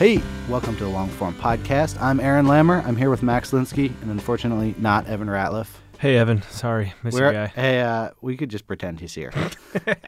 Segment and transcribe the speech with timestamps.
[0.00, 2.00] Hey, welcome to the Long Form Podcast.
[2.00, 2.82] I'm Aaron Lammer.
[2.86, 5.68] I'm here with Max Linsky, and unfortunately, not Evan Ratliff.
[5.98, 6.40] Hey, Evan.
[6.40, 7.46] Sorry, miss We're- guy.
[7.48, 9.30] Hey, uh, we could just pretend he's here.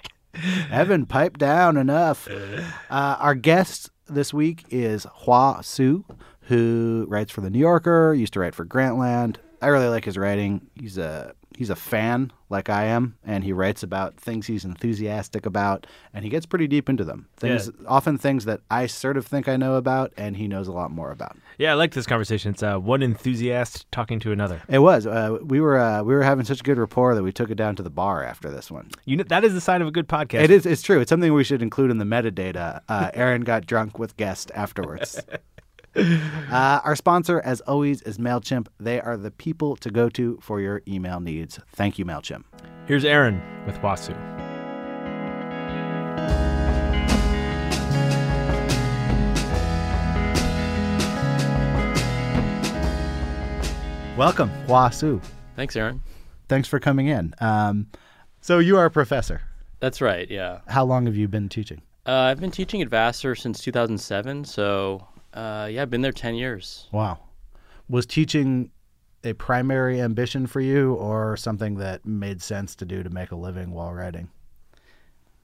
[0.71, 2.27] Evan, pipe down enough.
[2.89, 6.05] Uh, our guest this week is Hua Hsu,
[6.43, 8.15] who writes for the New Yorker.
[8.15, 9.37] Used to write for Grantland.
[9.61, 10.71] I really like his writing.
[10.75, 15.47] He's a he's a fan like I am, and he writes about things he's enthusiastic
[15.47, 17.29] about, and he gets pretty deep into them.
[17.37, 20.73] Things often things that I sort of think I know about, and he knows a
[20.73, 21.37] lot more about.
[21.59, 22.53] Yeah, I like this conversation.
[22.53, 24.63] It's uh, one enthusiast talking to another.
[24.69, 25.07] It was.
[25.07, 27.77] Uh, we were uh, we were having such good rapport that we took it down
[27.77, 28.91] to the bar after this one.
[29.05, 30.43] You know, that is the sign of a good podcast.
[30.43, 30.67] It is.
[30.67, 31.01] It's true.
[31.01, 32.83] It's something we should include in the metadata.
[32.89, 35.21] Uh, Aaron got drunk with guest afterwards.
[36.53, 38.67] Uh, our sponsor, as always, is Mailchimp.
[38.79, 41.59] They are the people to go to for your email needs.
[41.73, 42.45] Thank you, Mailchimp.
[42.87, 44.13] Here's Aaron with Hua Hsu.
[54.17, 55.21] Welcome, Hua Hsu.
[55.57, 56.03] Thanks, Aaron.
[56.49, 57.35] Thanks for coming in.
[57.41, 57.87] Um,
[58.43, 59.41] so you are a professor.
[59.81, 60.31] That's right.
[60.31, 61.81] Yeah, How long have you been teaching?
[62.07, 64.45] uh, I've been teaching at Vassar since 2007.
[64.45, 66.89] So uh, yeah, I've been there 10 years.
[66.93, 67.19] Wow.
[67.89, 68.71] Was teaching
[69.25, 73.37] a primary ambition for you, or something that made sense to do to make a
[73.37, 74.29] living while writing?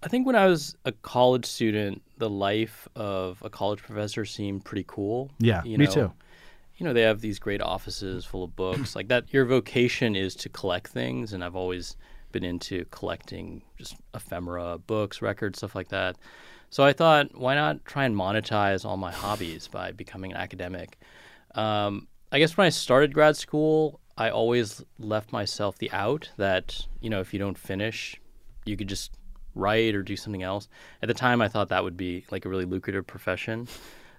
[0.02, 4.64] I think when I was a college student, the life of a college professor seemed
[4.64, 5.30] pretty cool.
[5.38, 6.12] Yeah, You me know, too.
[6.76, 8.94] You know, they have these great offices full of books.
[8.96, 11.96] like that, your vocation is to collect things, and I've always
[12.30, 16.16] been into collecting just ephemera, books, records, stuff like that.
[16.70, 20.98] So I thought, why not try and monetize all my hobbies by becoming an academic?
[21.54, 26.86] Um, I guess when I started grad school, I always left myself the out that,
[27.00, 28.20] you know, if you don't finish,
[28.66, 29.12] you could just
[29.54, 30.68] write or do something else.
[31.02, 33.66] At the time, I thought that would be like a really lucrative profession.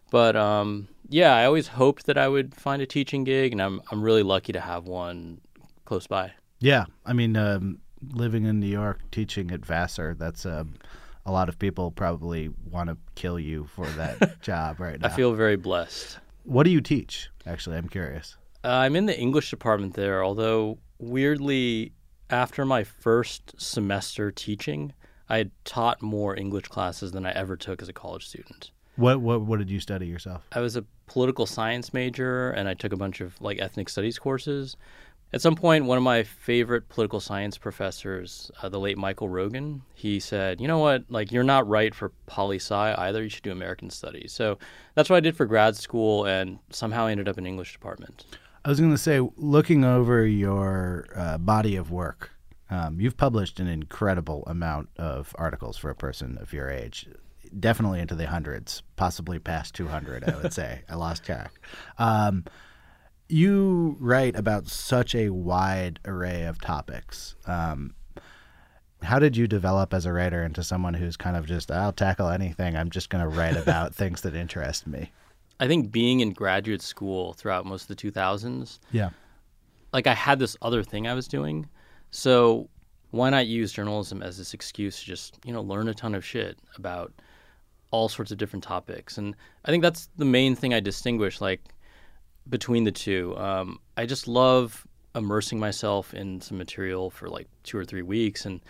[0.10, 3.82] But um, yeah, I always hoped that I would find a teaching gig, and I'm,
[3.92, 5.40] I'm really lucky to have one
[5.86, 6.32] close by.
[6.60, 7.80] Yeah, I mean, um,
[8.14, 10.76] living in New York, teaching at Vassar, that's um,
[11.26, 15.08] a lot of people probably want to kill you for that job right now.
[15.08, 16.20] I feel very blessed.
[16.44, 17.30] What do you teach?
[17.46, 18.38] Actually, I'm curious.
[18.64, 21.94] Uh, I'm in the English department there, although weirdly,
[22.30, 24.94] after my first semester teaching,
[25.30, 28.72] I had taught more English classes than I ever took as a college student.
[28.96, 30.46] What what what did you study yourself?
[30.52, 34.20] I was a political science major and I took a bunch of like ethnic studies
[34.20, 34.76] courses.
[35.32, 39.82] At some point, one of my favorite political science professors, uh, the late Michael Rogin,
[39.94, 41.04] he said, "You know what?
[41.10, 43.22] Like, you're not right for poli sci either.
[43.22, 44.58] You should do American studies." So
[44.96, 48.26] that's what I did for grad school, and somehow I ended up in English department.
[48.66, 52.32] I was going to say, looking over your uh, body of work,
[52.70, 57.08] um, you've published an incredible amount of articles for a person of your age.
[57.58, 60.82] Definitely into the hundreds, possibly past 200, I would say.
[60.90, 61.52] I lost track.
[61.98, 62.46] Um,
[63.30, 67.36] you write about such a wide array of topics.
[67.46, 67.94] Um,
[69.02, 72.30] how did you develop as a writer into someone who's kind of just, I'll tackle
[72.30, 72.76] anything.
[72.76, 75.12] I'm just going to write about things that interest me?
[75.60, 79.10] I think being in graduate school throughout most of the 2000s, Yeah.
[79.94, 81.68] like I had this other thing I was doing.
[82.12, 82.70] So
[83.12, 86.26] why not use journalism as this excuse to just, you know, learn a ton of
[86.26, 87.14] shit about
[87.92, 89.18] all sorts of different topics.
[89.18, 89.36] And
[89.66, 91.62] I think that's the main thing I distinguish like
[92.50, 93.38] between the two.
[93.38, 94.86] Um, I just love
[95.16, 98.62] immersing myself in some material for like two or three weeks and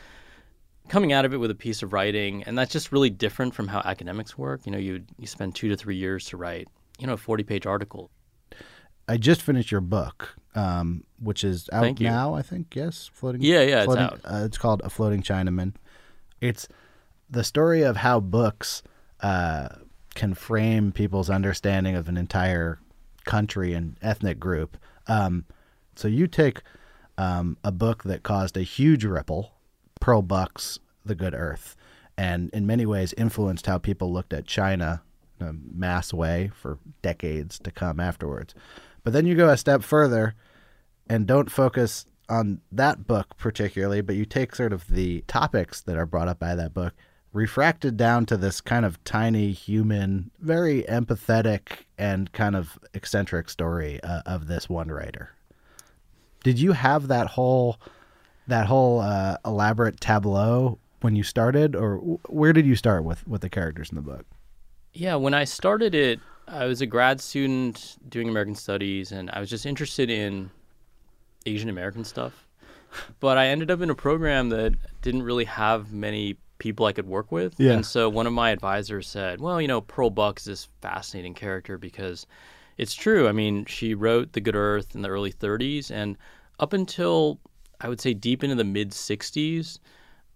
[0.87, 3.67] coming out of it with a piece of writing, and that's just really different from
[3.67, 4.61] how academics work.
[4.65, 6.67] You know, you you spend two to three years to write,
[6.99, 8.09] you know, a forty page article.
[9.07, 12.35] I just finished your book, um, which is out now.
[12.35, 13.41] I think yes, floating.
[13.41, 14.19] Yeah, yeah, it's floating, out.
[14.23, 15.73] Uh, it's called A Floating Chinaman.
[16.41, 16.67] It's
[17.29, 18.83] the story of how books
[19.21, 19.69] uh,
[20.15, 22.79] can frame people's understanding of an entire
[23.29, 24.75] country and ethnic group.
[25.05, 25.45] Um,
[25.95, 26.63] so you take
[27.15, 29.53] um, a book that caused a huge ripple,
[30.01, 31.75] Pearl Buck's The Good Earth,
[32.17, 35.03] and in many ways influenced how people looked at China
[35.39, 38.55] in a mass way for decades to come afterwards.
[39.03, 40.33] But then you go a step further
[41.07, 45.97] and don't focus on that book particularly, but you take sort of the topics that
[45.97, 46.95] are brought up by that book,
[47.33, 54.01] refracted down to this kind of tiny human, very empathetic and kind of eccentric story
[54.03, 55.29] uh, of this one writer.
[56.43, 57.77] Did you have that whole
[58.47, 61.97] that whole uh, elaborate tableau when you started, or
[62.27, 64.25] where did you start with with the characters in the book?
[64.93, 69.39] Yeah, when I started it, I was a grad student doing American Studies, and I
[69.39, 70.49] was just interested in
[71.45, 72.47] Asian American stuff.
[73.19, 74.73] But I ended up in a program that
[75.03, 77.55] didn't really have many people I could work with.
[77.57, 77.73] Yeah.
[77.73, 81.33] And so one of my advisors said, well, you know, Pearl Buck is this fascinating
[81.33, 82.27] character because
[82.77, 83.27] it's true.
[83.27, 86.17] I mean, she wrote The Good Earth in the early 30s, and
[86.59, 87.39] up until
[87.81, 89.79] I would say deep into the mid 60s,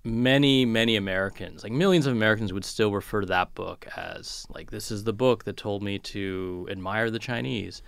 [0.05, 4.69] many many americans like millions of americans would still refer to that book as like
[4.69, 7.81] this is the book that told me to admire the chinese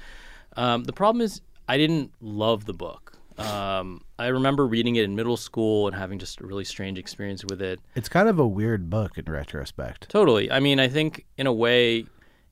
[0.56, 5.16] um, the problem is i didn't love the book um, i remember reading it in
[5.16, 8.48] middle school and having just a really strange experience with it It's kind of a
[8.48, 10.10] weird book in retrospect.
[10.10, 12.06] totally i mean i think in a way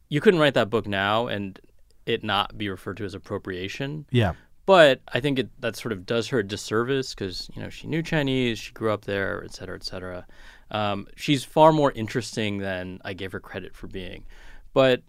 [0.09, 1.59] you couldn't write that book now and
[2.05, 4.33] it not be referred to as appropriation Yeah.
[4.65, 7.87] but I think it, that sort of does her a disservice because you know she
[7.87, 10.25] knew Chinese, she grew up there, et cetera, et cetera.
[10.71, 14.25] Um, she's far more interesting than I gave her credit for being.
[14.73, 15.01] But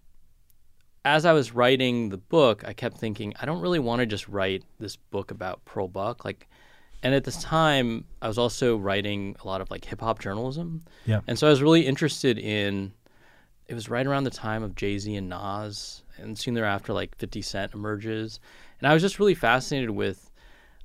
[1.05, 4.27] as I was writing the book, I kept thinking I don't really want to just
[4.27, 6.25] write this book about Pearl Buck.
[6.25, 6.49] Like,
[7.03, 10.83] and at this time, I was also writing a lot of like hip hop journalism,
[11.05, 11.21] Yeah.
[11.27, 12.91] and so I was really interested in.
[13.67, 17.15] It was right around the time of Jay Z and Nas, and soon thereafter, like
[17.17, 18.39] 50 Cent emerges.
[18.79, 20.29] And I was just really fascinated with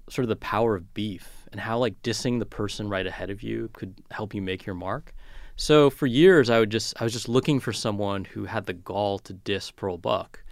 [0.08, 3.42] sort of the power of beef and how like dissing the person right ahead of
[3.42, 5.14] you could help you make your mark.
[5.60, 8.72] So for years, I would just I was just looking for someone who had the
[8.72, 10.42] gall to diss Pearl Buck,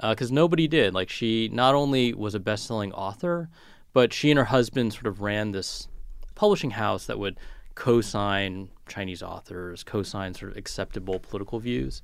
[0.00, 0.92] uh, because nobody did.
[0.92, 3.48] Like she not only was a best-selling author,
[3.92, 5.86] but she and her husband sort of ran this
[6.34, 7.38] publishing house that would
[7.76, 12.02] co-sign Chinese authors, co-sign sort of acceptable political views.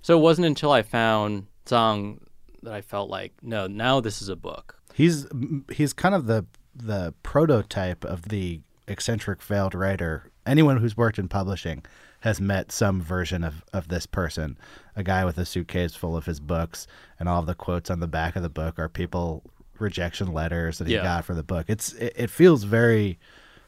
[0.00, 2.20] So it wasn't until I found Tsiang
[2.62, 4.80] that I felt like, no, now this is a book.
[4.94, 5.26] He's
[5.68, 6.46] he's kind of the
[6.76, 10.30] the prototype of the eccentric failed writer.
[10.46, 11.84] Anyone who's worked in publishing
[12.20, 14.56] has met some version of, of this person.
[14.96, 16.86] A guy with a suitcase full of his books
[17.18, 19.42] and all the quotes on the back of the book are people
[19.78, 21.02] rejection letters that he Yeah.
[21.02, 21.66] got for the book.
[21.68, 23.18] It's it, it feels very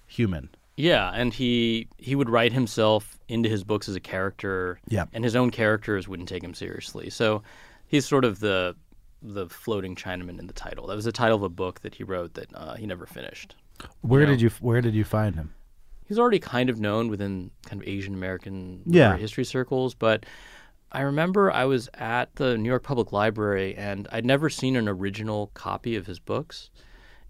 [0.07, 0.51] human.
[0.77, 4.79] Yeah, and he he would write himself into his books as a character.
[4.89, 5.07] Yeah.
[5.13, 7.11] and his own characters wouldn't take him seriously.
[7.11, 7.43] So
[7.87, 8.77] he's sort of the
[9.23, 10.87] the floating Chinaman in the title.
[10.87, 13.57] That was the title of a book that he wrote that uh, he never finished.
[14.03, 14.27] Where know.
[14.33, 15.53] did you where did you find him?
[16.07, 19.17] He's already kind of known within kind of Asian American Yeah.
[19.17, 20.25] history circles, but
[20.93, 24.89] I remember I was at the New York Public Library and I'd never seen an
[24.89, 26.71] original copy of his books.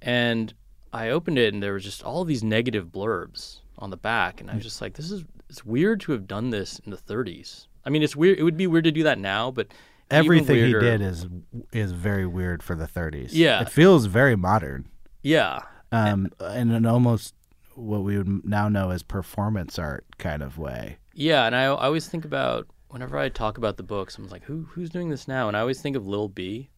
[0.03, 0.53] And
[0.93, 4.51] I opened it and there was just all these negative blurbs on the back and
[4.51, 7.67] I was just like this is it's weird to have done this in the 30s.
[7.85, 9.69] I mean, it's weird it would be weird to do that now, but
[10.11, 11.27] Everything he did is
[11.73, 13.31] is very weird for the 30s.
[13.33, 13.63] Yeah.
[13.63, 14.87] It feels very modern.
[15.23, 15.61] Yeah.
[15.93, 17.35] um, in an almost
[17.77, 20.99] what we would now know as performance art kind of way.
[21.15, 24.45] Yeah, and I, I always think about whenever I talk about the books, I'm like,
[24.45, 25.49] who who's doing this now?
[25.49, 26.71] And I always think of Lil B,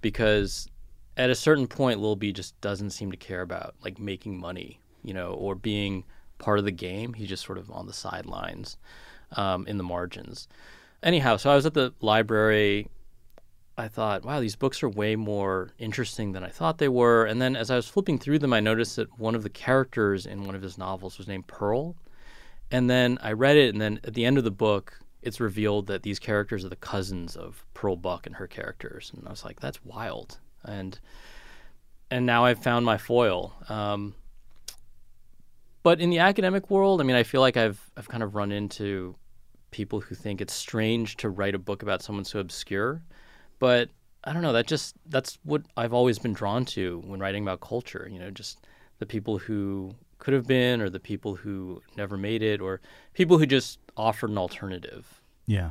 [0.00, 0.68] because
[1.16, 4.80] at a certain point, Lil B just doesn't seem to care about like making money,
[5.02, 6.04] you know, or being
[6.38, 7.12] part of the game.
[7.14, 8.76] He's just sort of on the sidelines,
[9.32, 10.48] um, in the margins.
[11.02, 12.88] Anyhow, so I was at the library.
[13.78, 17.24] I thought, wow, these books are way more interesting than I thought they were.
[17.24, 20.26] And then as I was flipping through them, I noticed that one of the characters
[20.26, 21.94] in one of his novels was named Pearl.
[22.72, 25.86] And then I read it, and then at the end of the book, it's revealed
[25.86, 29.12] that these characters are the cousins of Pearl Buck and her characters.
[29.14, 30.38] And I was like, that's wild.
[30.64, 30.98] And
[32.10, 33.54] and now I've found my foil.
[33.68, 34.14] Um,
[35.82, 38.50] but in the academic world, I mean, I feel like I've I've kind of run
[38.52, 39.16] into
[39.70, 43.02] people who think it's strange to write a book about someone so obscure.
[43.58, 43.90] But
[44.24, 44.52] I don't know.
[44.52, 48.08] That just that's what I've always been drawn to when writing about culture.
[48.10, 48.58] You know, just
[48.98, 52.80] the people who could have been, or the people who never made it, or
[53.14, 55.20] people who just offered an alternative.
[55.46, 55.70] Yeah.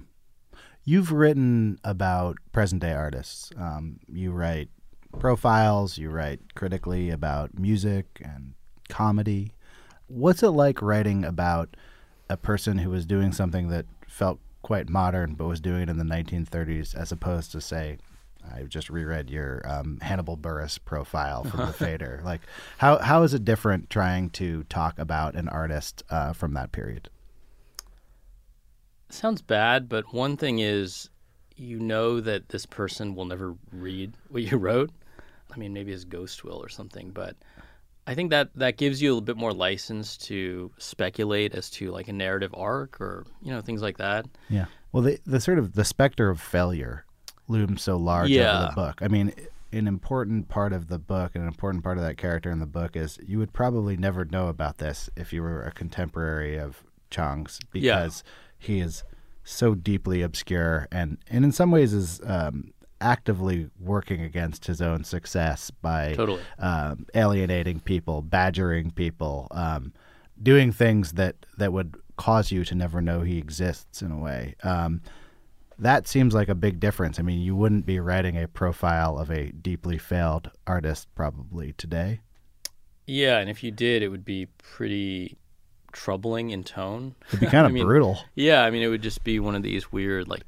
[0.86, 3.51] You've written about present day artists.
[3.58, 4.70] Um, you write
[5.20, 8.53] profiles, you write critically about music and
[8.88, 9.51] comedy.
[10.08, 11.75] What's it like writing about
[12.29, 15.97] a person who was doing something that felt quite modern but was doing it in
[15.97, 17.97] the 1930s as opposed to, say,
[18.53, 22.21] I just reread your um, Hannibal Buress profile from the Fader.
[22.25, 22.41] Like,
[22.77, 27.09] how how is it different trying to talk about an artist uh, from that period?
[29.09, 31.09] sounds bad, but one thing is
[31.55, 34.91] you know that this person will never read what you wrote.
[35.50, 37.38] I mean, maybe his ghost will or something, but
[38.07, 41.91] I think that that gives you a little bit more license to speculate as to
[41.91, 44.25] like a narrative arc or you know things like that.
[44.49, 44.65] Yeah.
[44.91, 47.05] Well, the the sort of the specter of failure
[47.47, 48.57] looms so large Yeah.
[48.57, 48.99] over the book.
[49.01, 49.33] I mean,
[49.73, 52.65] an important part of the book and an important part of that character in the
[52.65, 56.83] book is you would probably never know about this if you were a contemporary of
[57.11, 57.97] Tsiang's Yeah.
[57.99, 58.23] because
[58.57, 59.03] he is
[59.43, 65.03] so deeply obscure and and in some ways is um, actively working against his own
[65.03, 66.41] success by Totally.
[66.59, 69.93] um, alienating people, badgering people, um,
[70.41, 74.55] doing things that that would cause you to never know he exists in a way.
[74.63, 75.01] Um,
[75.79, 77.19] that seems like a big difference.
[77.19, 82.21] I mean, you wouldn't be writing a profile of a deeply failed artist probably today.
[83.05, 85.37] Yeah, and if you did, it would be pretty
[85.91, 87.15] troubling in tone.
[87.29, 88.19] It'd be kind of I mean, brutal.
[88.35, 90.41] Yeah, I mean, it would just be one of these weird, like,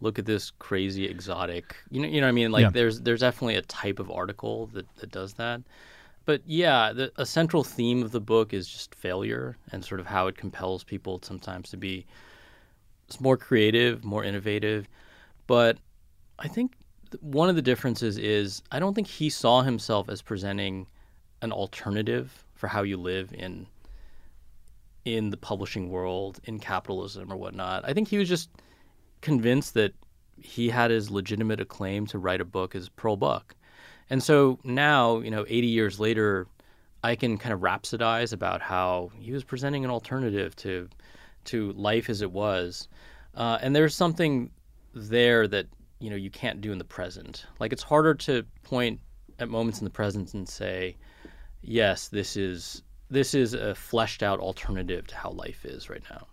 [0.00, 1.76] look at this crazy exotic.
[1.90, 2.52] You know, you know what I mean?
[2.52, 2.70] Like, Yeah.
[2.70, 5.62] there's there's definitely a type of article that that does that.
[6.24, 10.06] But yeah, the, a central theme of the book is just failure and sort of
[10.06, 12.04] how it compels people sometimes to be
[13.20, 14.88] more creative, more innovative.
[15.46, 15.78] But
[16.38, 16.72] I think
[17.20, 20.86] one of the differences is I don't think he saw himself as presenting
[21.42, 23.66] an alternative for how you live in
[25.04, 27.84] in the publishing world, in capitalism or whatnot.
[27.88, 28.50] I think he was just
[29.26, 29.92] convinced that
[30.40, 33.56] he had as legitimate a claim to write a book as Pearl Buck.
[34.08, 36.46] And so now, you know, 80 years later,
[37.02, 40.88] I can kind of rhapsodize about how he was presenting an alternative to
[41.46, 42.86] to life as it was.
[43.34, 44.50] Uh, and there's something
[44.94, 45.66] there that,
[45.98, 47.46] you know, you can't do in the present.
[47.58, 49.00] Like it's harder to point
[49.40, 50.96] at moments in the present and say,
[51.62, 56.26] yes, this is this is a fleshed out alternative to how life is right now.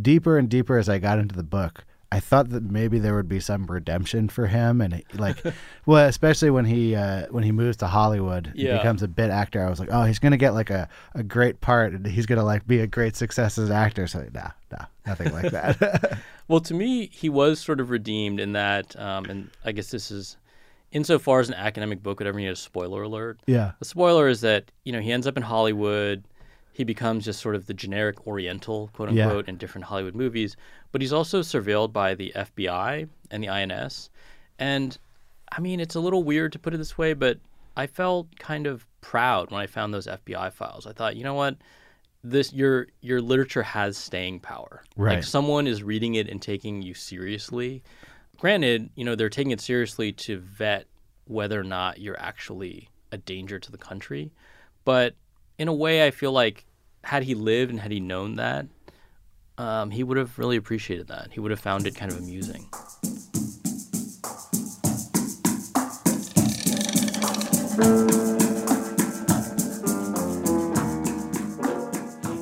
[0.00, 3.28] Deeper and deeper as I got into the book, I thought that maybe there would
[3.28, 5.36] be some redemption for him, and like,
[5.86, 8.78] well, especially when he uh, when he moves to Hollywood, Yeah.
[8.78, 9.62] becomes a bit actor.
[9.62, 12.44] I was like, oh, he's gonna get like a, a great part, and he's gonna
[12.44, 14.06] like be a great success as an actor.
[14.06, 16.18] So nah, nah, nothing like that.
[16.48, 20.10] Well, to me, he was sort of redeemed in that, um, and I guess this
[20.10, 20.38] is,
[20.92, 23.38] insofar as an academic book would ever need a spoiler alert.
[23.46, 26.24] yeah, The spoiler is that you know he ends up in Hollywood.
[26.78, 29.26] He becomes just sort of the generic Oriental, quote Yeah.
[29.26, 30.56] unquote, in different Hollywood movies.
[30.92, 34.10] But he's also surveilled by the FBI and the INS.
[34.60, 34.96] And
[35.50, 37.40] I mean, it's a little weird to put it this way, but
[37.76, 40.86] I felt kind of proud when I found those FBI files.
[40.86, 41.56] I thought, you know what,
[42.22, 44.84] this your your literature has staying power.
[44.96, 45.16] Right.
[45.16, 47.82] Like someone is reading it and taking you seriously.
[48.36, 50.86] Granted, you know they're taking it seriously to vet
[51.24, 54.30] whether or not you're actually a danger to the country.
[54.84, 55.16] But
[55.58, 56.64] in a way, I feel like
[57.08, 58.66] had he lived and had he known that,
[59.56, 61.28] um, he would have really appreciated that.
[61.32, 62.68] He would have found it kind of amusing.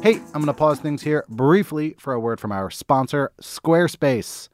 [0.03, 4.49] Hey, I'm going to pause things here briefly for a word from our sponsor, Squarespace.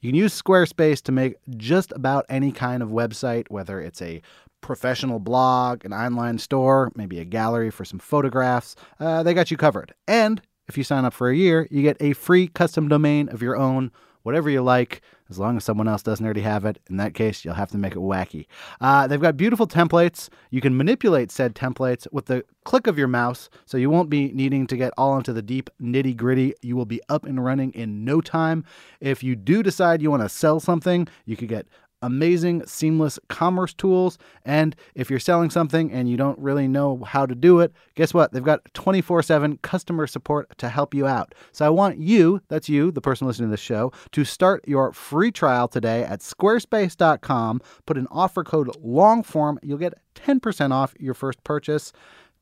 [0.00, 4.22] You can use Squarespace to make just about any kind of website, whether it's a
[4.60, 8.76] professional blog, an online store, maybe a gallery for some photographs.
[8.98, 9.94] Uh, they got you covered.
[10.06, 13.42] And if you sign up for a year, you get a free custom domain of
[13.42, 13.90] your own,
[14.22, 16.78] whatever you like, as long as someone else doesn't already have it.
[16.90, 18.46] In that case, you'll have to make it wacky.
[18.80, 20.28] Uh, they've got beautiful templates.
[20.50, 24.32] You can manipulate said templates with the click of your mouse, so you won't be
[24.32, 26.54] needing to get all into the deep nitty gritty.
[26.62, 28.64] You will be up and running in no time.
[29.00, 31.66] If you do decide you want to sell something, you could get
[32.02, 34.18] amazing seamless commerce tools.
[34.44, 38.14] And if you're selling something and you don't really know how to do it, guess
[38.14, 38.32] what?
[38.32, 41.34] They've got 24 7 customer support to help you out.
[41.52, 44.92] So I want you, that's you, the person listening to this show, to start your
[44.92, 47.60] free trial today at squarespace.com.
[47.86, 49.58] Put an offer code LONGFORM.
[49.62, 51.92] You'll get 10% off your first purchase.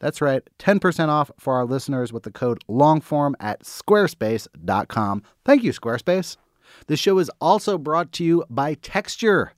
[0.00, 5.22] That's right, 10% off for our listeners with the code LONGFORM at squarespace.com.
[5.44, 6.36] Thank you, Squarespace.
[6.86, 9.52] This show is also brought to you by Texture.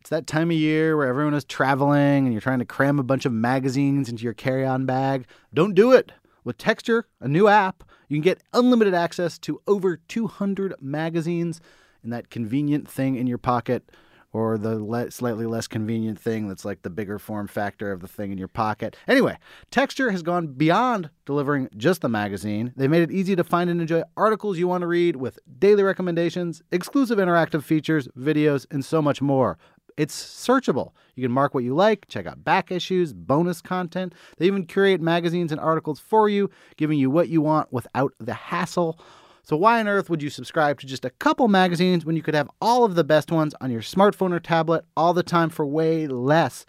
[0.00, 3.02] It's that time of year where everyone is traveling and you're trying to cram a
[3.02, 5.26] bunch of magazines into your carry on bag.
[5.52, 6.12] Don't do it.
[6.44, 11.60] With Texture, a new app, you can get unlimited access to over 200 magazines
[12.02, 13.90] in that convenient thing in your pocket
[14.34, 18.08] or the le- slightly less convenient thing that's like the bigger form factor of the
[18.08, 18.96] thing in your pocket.
[19.06, 19.38] Anyway,
[19.70, 22.72] Texture has gone beyond delivering just the magazine.
[22.76, 25.84] They made it easy to find and enjoy articles you want to read with daily
[25.84, 29.56] recommendations, exclusive interactive features, videos, and so much more.
[29.96, 30.90] It's searchable.
[31.14, 34.12] You can mark what you like, check out back issues, bonus content.
[34.38, 38.34] They even curate magazines and articles for you, giving you what you want without the
[38.34, 38.98] hassle.
[39.44, 42.34] So, why on earth would you subscribe to just a couple magazines when you could
[42.34, 45.66] have all of the best ones on your smartphone or tablet all the time for
[45.66, 46.64] way less?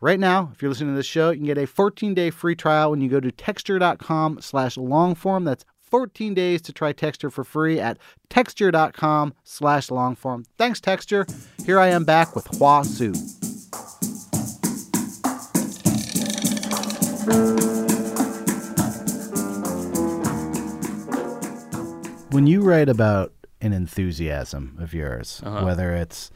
[0.00, 2.90] Right now, if you're listening to this show, you can get a 14-day free trial
[2.90, 5.44] when you go to texture.com slash longform.
[5.44, 10.46] That's 14 days to try Texture for free at texture.com slash longform.
[10.56, 11.26] Thanks, Texture.
[11.66, 13.12] Here I am back with Hua Hsu.
[22.30, 25.64] When you write about an enthusiasm of yours, Uh-huh.
[25.64, 26.30] whether it's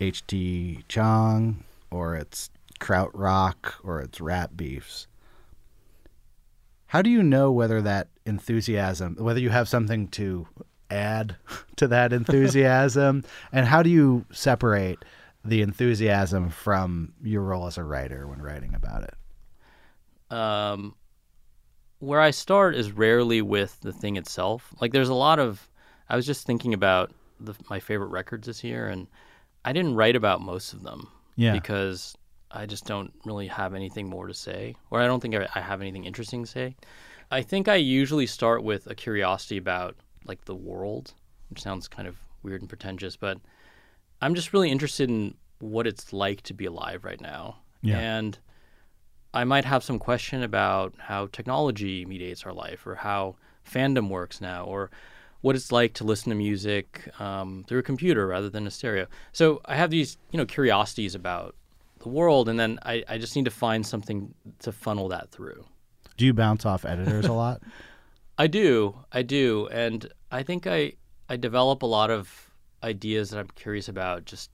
[0.00, 0.84] H.T.
[0.88, 1.56] Tsiang
[1.90, 5.06] or it's krautrock or it's rat beefs,
[6.86, 10.46] how do you know whether that enthusiasm, whether you have something to
[10.90, 11.36] add
[11.76, 14.98] to that enthusiasm, and how do you separate
[15.44, 19.14] the enthusiasm from your role as a writer when writing about it?
[20.36, 20.94] um,
[22.00, 24.74] where I start is rarely with the thing itself.
[24.80, 25.68] Like there's a lot of
[26.08, 29.06] I was just thinking about the, my favorite records this year, and
[29.64, 31.52] I didn't write about most of them Yeah.
[31.52, 32.16] because
[32.50, 35.60] I just don't really have anything more to say, or I don't think I, I
[35.60, 36.74] have anything interesting to say.
[37.30, 41.14] I think I usually start with a curiosity about like the world,
[41.48, 43.38] which sounds kind of weird and pretentious, but
[44.20, 47.58] I'm just really interested in what it's like to be alive right now.
[47.82, 47.98] Yeah.
[47.98, 48.38] And
[49.32, 53.36] I might have some question about how technology mediates our life or how
[53.68, 54.90] fandom works now or
[55.40, 59.06] what it's like to listen to music um, through a computer rather than a stereo.
[59.32, 61.54] So I have these, you know, curiosities about
[62.00, 65.64] the world, and then I, I just need to find something to funnel that through.
[66.16, 67.62] Do you bounce off editors a lot?
[68.38, 70.94] I do, I do, and I think I
[71.28, 72.50] I develop a lot of
[72.82, 74.50] ideas that I'm curious about just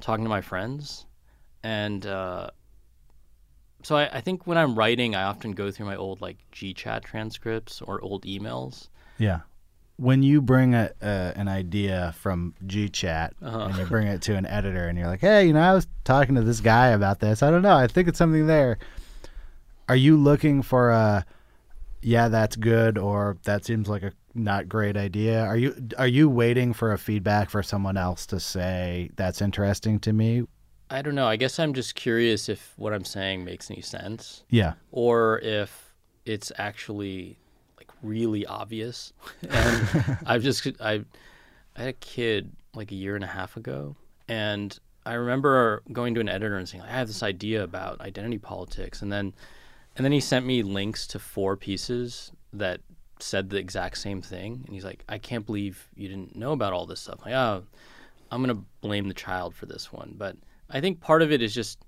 [0.00, 1.06] talking to my friends,
[1.62, 2.50] and uh,
[3.84, 7.04] so I, I think when I'm writing, I often go through my old like GChat
[7.04, 8.88] transcripts or old emails.
[9.18, 9.40] Yeah.
[9.96, 13.58] When you bring a, uh, an idea from GChat Uh-huh.
[13.60, 15.86] and you bring it to an editor and you're like, hey, you know, I was
[16.02, 17.42] talking to this guy about this.
[17.44, 17.76] I don't know.
[17.76, 18.78] I think it's something there.
[19.88, 21.24] Are you looking for a,
[22.02, 25.44] yeah, that's good, or that seems like a not great idea?
[25.44, 30.00] Are you are you waiting for a feedback for someone else to say that's interesting
[30.00, 30.42] to me?
[30.90, 31.26] I don't know.
[31.26, 34.44] I guess I'm just curious if what I'm saying makes any sense.
[34.50, 34.74] Yeah.
[34.92, 35.94] or if
[36.24, 37.38] it's actually
[37.76, 39.12] like really obvious.
[39.48, 41.04] And I've just I
[41.76, 43.96] I had a kid like a year and a half ago,
[44.28, 48.38] and I remember going to an editor and saying, "I have this idea about identity
[48.38, 49.34] politics," and then
[49.96, 52.80] and then he sent me links to four pieces that
[53.20, 56.72] said the exact same thing, and he's like, "I can't believe you didn't know about
[56.72, 57.64] all this stuff." I'm like, oh,
[58.30, 60.36] I'm gonna blame the child for this one, but
[60.70, 61.78] I think part of it is just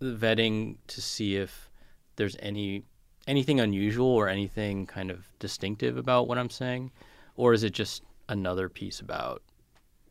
[0.00, 1.70] the vetting to see if
[2.16, 2.84] there's any
[3.26, 6.90] anything unusual or anything kind of distinctive about what I'm saying,
[7.36, 9.42] or is it just another piece about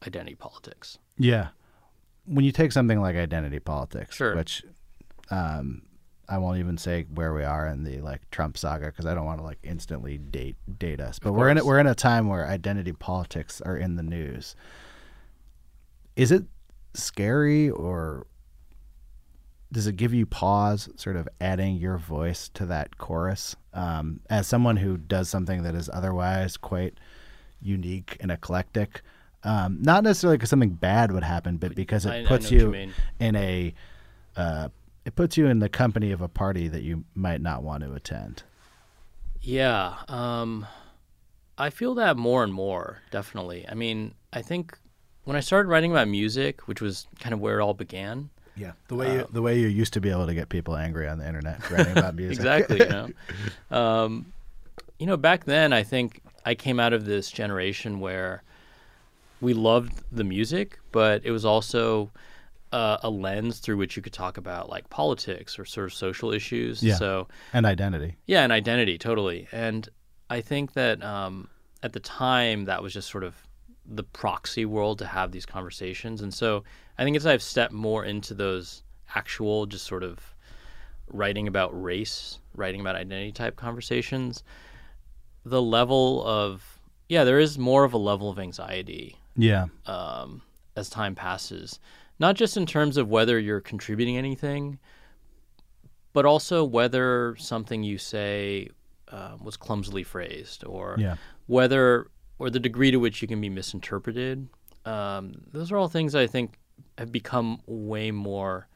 [0.06, 1.00] identity politics?
[1.18, 1.48] Yeah.
[2.26, 4.36] When you take something like identity politics, Sure.
[4.36, 4.64] which
[5.32, 5.82] um,
[6.30, 9.26] I won't even say where we are in the like Trump saga because I don't
[9.26, 11.18] want to like instantly date date us.
[11.20, 11.66] But we're in it.
[11.66, 14.56] We're in a time where identity politics are in the news.
[16.16, 16.44] Is it
[16.98, 18.26] scary or
[19.72, 23.56] does it give you pause, sort of adding your voice to that chorus?
[23.74, 26.98] Um, as someone who does something that is otherwise quite
[27.62, 29.02] unique and eclectic,
[29.44, 32.52] um, not necessarily because something bad would happen, but because it I- I puts what
[32.52, 33.74] you you in a,
[34.38, 34.70] uh,
[35.06, 37.94] it puts you in the company of a party that you might not want to
[37.94, 38.44] attend.
[39.42, 40.66] Yeah, um,
[41.58, 43.66] I feel that more and more, definitely.
[43.68, 44.78] I mean, I think
[45.28, 48.72] when I started writing about music, which was kind of where it all began, Yeah,
[48.88, 51.18] the way you, the way you used to be able to get people angry on
[51.20, 52.38] the internet writing about music.
[52.38, 53.10] exactly you know
[53.78, 54.26] um,
[55.00, 58.42] you know back then i think i came out of this generation where
[59.42, 62.10] we loved the music but it was also
[62.72, 66.32] uh, a lens through which you could talk about like politics or sort of social
[66.34, 66.96] issues Yeah.
[66.96, 68.16] so and identity.
[68.26, 69.88] yeah and identity totally and
[70.32, 71.48] i think that um,
[71.84, 73.36] at the time that was just sort of
[73.88, 76.64] the proxy world to have these conversations and so
[76.98, 78.84] i think as i've stepped more into those
[79.16, 80.20] actual just sort of
[81.10, 84.44] writing about race, writing about identity type conversations,
[85.46, 89.68] the level of yeah, there is more of a level of anxiety Yeah.
[89.86, 90.42] um,
[90.76, 91.80] as time passes,
[92.20, 94.80] not just in terms of whether you're contributing anything,
[96.12, 98.68] but also whether something you say
[99.08, 101.16] uh, was clumsily phrased or Yeah.
[101.46, 102.08] whether
[102.40, 104.48] or the degree to which you can be misinterpreted.
[104.86, 106.58] Um, those are all things I think
[106.98, 108.68] have become way more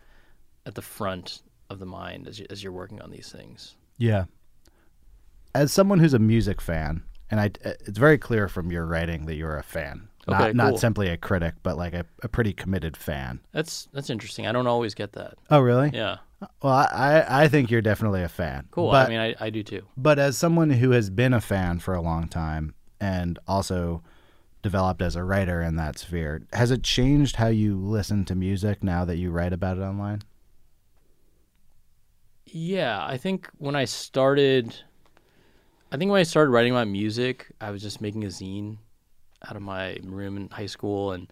[0.66, 3.76] at the front of the mind as, you, as you're working on these things.
[3.98, 4.26] Yeah.
[5.54, 9.36] As someone who's a music fan, and I, it's very clear from your writing that
[9.36, 10.78] you're a fan, not Okay, not cool.
[10.78, 13.40] simply a critic, but like a, a pretty committed fan.
[13.52, 14.48] That's that's interesting.
[14.48, 15.36] I don't always get that.
[15.50, 15.92] Oh, really?
[15.94, 16.18] Yeah,
[16.62, 18.68] Well, I, I I think you're definitely a fan.
[18.72, 18.92] cool.
[18.92, 19.84] But, I mean, I, I do too.
[19.98, 24.04] but as someone who has been a fan for a long time and also
[24.62, 28.84] developed as a writer in that sphere, has it changed how you listen to music
[28.84, 30.22] now that you write about it online?
[32.46, 34.76] Yeah, I think when I started,
[35.92, 38.78] I think when I started writing about music, I was just making a zine
[39.48, 41.32] out of my room in high school, and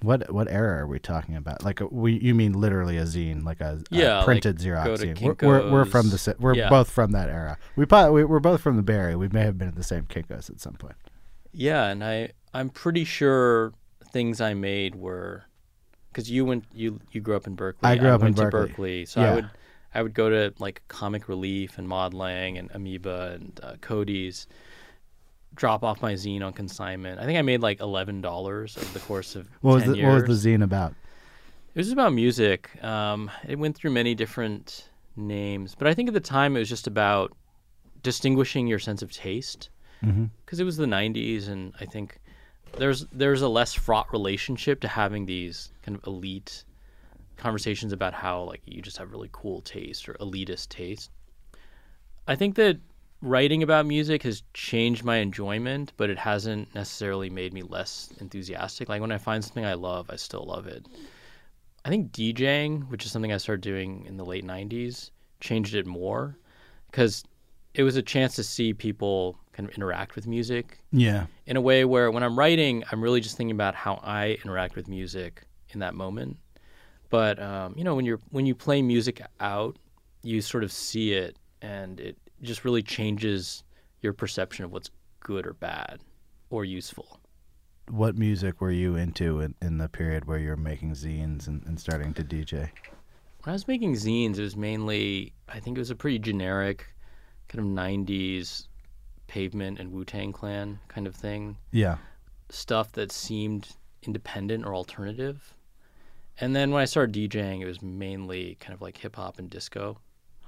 [0.00, 1.64] What what era are we talking about?
[1.64, 4.96] Like we you mean literally a zine, like a, a Yeah, like, printed go Xerox
[4.98, 5.20] zine.
[5.42, 6.68] We're, we're, we're from the we're Yeah.
[6.70, 7.58] both from that era.
[7.74, 9.18] We probably we're both from the Bay Area.
[9.18, 10.94] We may have been at the same Kinkos at some point.
[11.52, 13.72] yeah, and I I'm pretty sure
[14.12, 15.44] things I made were
[16.12, 17.88] because you went you you grew up in Berkeley.
[17.88, 18.68] I grew up in went to Berkeley.
[18.68, 19.30] Berkeley, so Yeah.
[19.30, 19.50] I would
[19.94, 24.46] I would go to like Comic Relief and Mod Lang and Amoeba and uh, Cody's.
[25.58, 27.20] Drop off my zine on consignment.
[27.20, 30.06] I think I made like eleven dollars over the course of What was the years.
[30.22, 30.94] what was the zine about?
[31.74, 32.82] It was about music.
[32.82, 36.68] Um, it went through many different names, but I think at the time it was
[36.68, 37.36] just about
[38.02, 39.70] distinguishing your sense of taste
[40.04, 40.26] Mm-hmm.
[40.46, 42.20] because it was the '90s, and I think
[42.78, 46.62] there's there's a less fraught relationship to having these kind of elite
[47.36, 51.10] conversations about how like you just have really cool taste or elitist taste.
[52.28, 52.78] I think that
[53.20, 58.88] writing about music has changed my enjoyment, but it hasn't necessarily made me less enthusiastic.
[58.88, 60.86] Like when I find something I love, I still love it.
[61.84, 65.86] I think DJing, which is something I started doing in the late 90s, changed it
[65.86, 66.36] more
[66.90, 67.24] because
[67.74, 71.26] it was a chance to see people kind of interact with music Yeah.
[71.46, 74.76] in a way where when I'm writing, I'm really just thinking about how I interact
[74.76, 76.36] with music in that moment.
[77.10, 79.76] But um, you know, when you're when you play music out,
[80.22, 83.62] you sort of see it, and it just really changes
[84.00, 86.00] your perception of what's good or bad
[86.50, 87.20] or useful.
[87.90, 91.64] What music were you into in, in the period where you were making zines and,
[91.66, 92.70] and starting to DJ?
[93.42, 96.86] When I was making zines, it was mainly I think it was a pretty generic
[97.48, 98.66] kind of '90s
[99.26, 101.56] pavement and Wu Tang Clan kind of thing.
[101.72, 101.96] Yeah.
[102.50, 103.68] stuff that seemed
[104.02, 105.54] independent or alternative.
[106.40, 109.50] And then when I started DJing, it was mainly kind of like hip hop and
[109.50, 109.98] disco.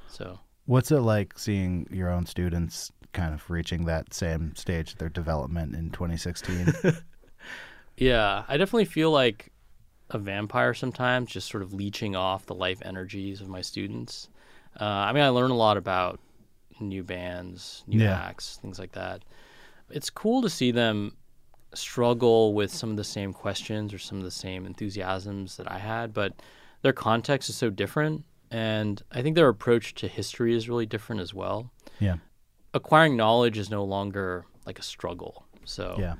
[0.08, 4.98] So What's it like seeing your own students kind of reaching that same stage of
[4.98, 6.72] their development in 2016?
[7.96, 9.50] yeah, I definitely feel like
[10.10, 14.28] a vampire sometimes, just sort of leeching off the life energies of my students.
[14.80, 16.20] Uh, I mean, I learn a lot about
[16.80, 18.18] new bands, new Yeah.
[18.18, 19.22] acts, things like that.
[19.90, 21.16] It's cool to see them
[21.74, 25.78] struggle with some of the same questions or some of the same enthusiasms that I
[25.78, 26.32] had, but
[26.82, 28.24] their context is so different.
[28.50, 31.70] And I think their approach to history is really different as well.
[31.98, 32.16] yeah.
[32.72, 35.44] Acquiring knowledge is no longer like a struggle.
[35.64, 36.14] So Yeah.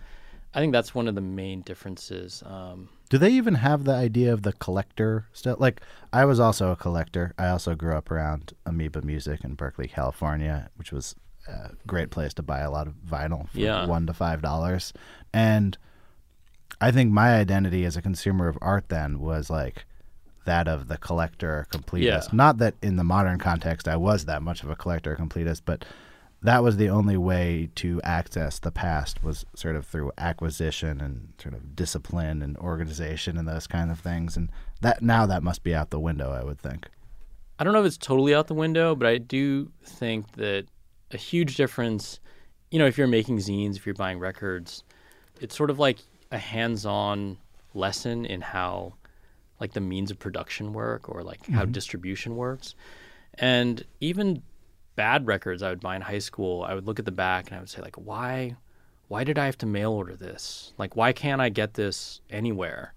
[0.53, 2.43] I think that's one of the main differences.
[2.45, 5.57] Um, Do they even have the idea of the collector still?
[5.61, 5.81] Like,
[6.13, 7.35] I was also a collector.
[7.39, 11.15] I also grew up around Amoeba Music in Berkeley, California, which was
[11.49, 13.87] a great place to buy a lot of vinyl for Yeah.
[13.87, 14.93] one to five dollars.
[15.33, 15.79] And
[16.81, 19.85] I think my identity as a consumer of art then was like
[20.45, 22.03] that of the collector completist.
[22.03, 22.21] Yeah.
[22.33, 25.85] Not that in the modern context I was that much of a collector completist, but
[26.43, 31.35] that was the only way to access the past was sort of through acquisition and
[31.39, 34.37] sort of discipline and organization and those kind of things.
[34.37, 34.51] And
[34.81, 36.89] that now that must be out the window, I would think.
[37.59, 40.65] I don't know if it's totally out the window, but I do think that
[41.11, 42.21] a huge difference,
[42.71, 44.83] you know, if you're making zines, if you're buying records,
[45.43, 45.99] it's sort of like
[46.31, 47.37] a hands-on
[47.75, 48.95] lesson in how
[49.61, 52.75] like the means of production work or like how distribution works.
[53.35, 54.43] And even
[54.97, 57.57] bad records I would buy in high school, I would look at the back and
[57.57, 58.57] I would say like, why
[59.09, 60.73] why did I have to mail order this?
[60.79, 62.95] Like why can't I get this anywhere?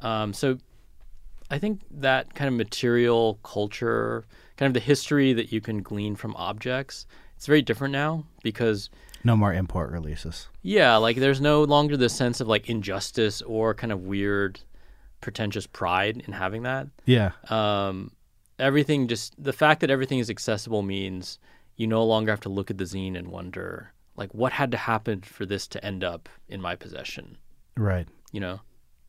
[0.00, 0.58] Um, so
[1.50, 4.24] I think that kind of material culture,
[4.56, 8.88] kind of the history that you can glean from objects, it's very different now because
[9.24, 10.48] No more import releases.
[10.62, 14.60] yeah, like there's no longer the sense of like injustice or kind of weird
[15.24, 16.86] pretentious pride in having that.
[17.06, 17.32] Yeah.
[17.48, 18.12] Um,
[18.58, 21.38] everything just the fact that everything is accessible means
[21.76, 24.76] you no longer have to look at the zine and wonder like what had to
[24.76, 27.38] happen for this to end up in my possession.
[27.76, 28.06] Right.
[28.32, 28.60] You know.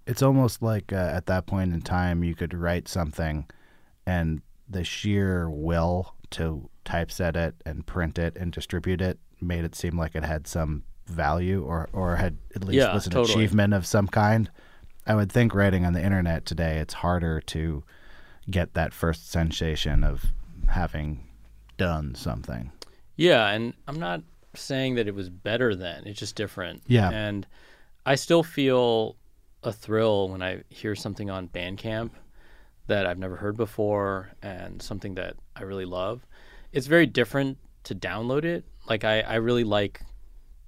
[0.07, 3.45] It's almost like uh, at that point in time you could write something,
[4.05, 9.75] and the sheer will to typeset it and print it and distribute it made it
[9.75, 13.33] seem like it had some value or or had at least Yeah, was an totally.
[13.33, 14.49] achievement of some kind.
[15.07, 17.83] I would think writing on the internet today it's harder to
[18.49, 20.25] get that first sensation of
[20.67, 21.23] having
[21.77, 22.71] done something.
[23.15, 24.21] Yeah, and I'm not
[24.55, 26.03] saying that it was better then.
[26.05, 26.83] It's just different.
[26.87, 27.09] Yeah.
[27.11, 27.45] And
[28.05, 29.15] I still feel
[29.63, 32.11] a thrill when I hear something on Bandcamp
[32.87, 36.25] that I've never heard before and something that I really love.
[36.71, 38.63] It's very different to download it.
[38.87, 40.01] Like I, I really like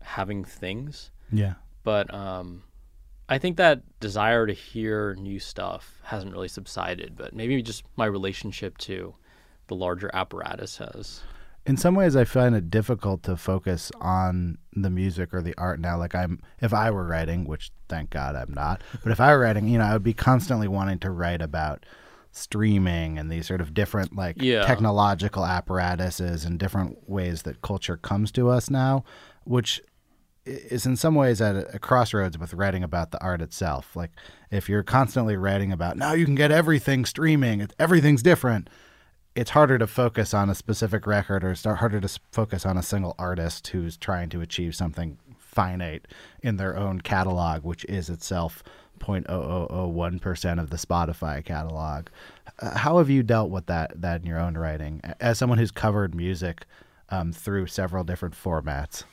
[0.02, 1.56] having things, Yeah.
[1.84, 2.64] but um
[3.30, 8.06] I think that desire to hear new stuff hasn't really subsided, but maybe just my
[8.06, 9.16] relationship to
[9.68, 11.22] the larger apparatus has.
[11.66, 15.78] in some ways i find it difficult to focus on the music or the art
[15.82, 19.30] now like i'm if i were writing which thank god i'm not but if i
[19.34, 21.86] were writing you know i would be constantly wanting to write about
[22.32, 24.62] streaming and these sort of different like Yeah.
[24.66, 29.04] technological apparatuses and different ways that culture comes to us now
[29.44, 29.82] which
[30.48, 34.12] is in some ways at a, crossroads with writing about the art itself like
[34.52, 38.70] if you're constantly writing about now you can get everything streaming everything's different
[39.38, 42.82] it's harder to focus on a specific record or it's harder to focus on a
[42.82, 45.20] single artist who's trying to achieve something
[45.58, 46.08] finite
[46.42, 48.64] in their own catalog, which is itself
[49.00, 52.08] 0.0001% of the Spotify catalog.
[52.60, 55.72] Uh, how have you dealt with that, that in your own writing as someone who's
[55.72, 56.66] covered music
[57.10, 59.04] um, through several different formats?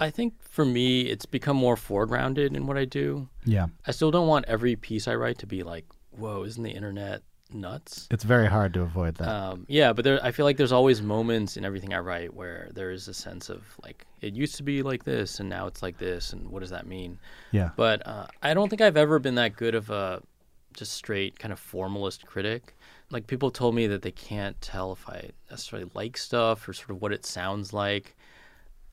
[0.00, 3.28] I think for me, it's become more foregrounded in what I do.
[3.44, 3.66] Yeah.
[3.86, 7.22] I still don't want every piece I write to be like, whoa, isn't the internet
[7.52, 8.08] nuts?
[8.10, 9.28] It's very hard to avoid that.
[9.28, 12.70] Um, yeah, but there, I feel like there's always moments in everything I write where
[12.72, 15.82] there is a sense of like, it used to be like this and now it's
[15.82, 17.18] like this, and what does that mean?
[17.50, 17.70] yeah.
[17.76, 20.22] But uh, I don't think I've ever been that good of a
[20.72, 22.74] just straight kind of formalist critic.
[23.10, 26.90] Like people told me that they can't tell if I necessarily like stuff or sort
[26.90, 28.16] of what it sounds like.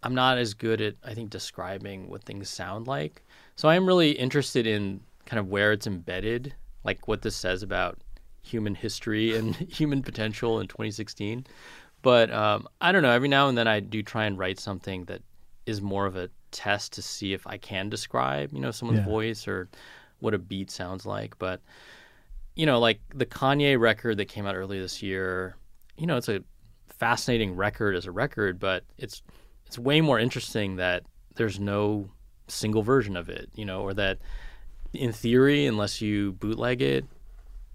[0.08, 3.26] I'm not as good at I think describing what things sound like.
[3.58, 7.62] So I am really interested in kind of where it's embedded, like what this says
[7.62, 7.98] about
[8.42, 11.46] human history and human potential in 2016.
[12.04, 13.12] But um, I don't know.
[13.12, 15.24] Every now and then I do try and write something that
[15.66, 19.06] is more of a test to see if I can describe, you know, someone's Yeah.
[19.08, 19.68] voice or
[20.20, 21.38] what a beat sounds like.
[21.38, 21.60] But
[22.56, 25.58] you know, like the Kanye record that came out earlier this year,
[25.98, 26.42] you know, it's a
[26.88, 29.22] fascinating record as a record, but it's
[29.68, 31.04] it's way more interesting that
[31.36, 32.10] there's no
[32.48, 34.18] single version of it, you know, or that
[34.94, 37.06] in theory, unless you bootleg it,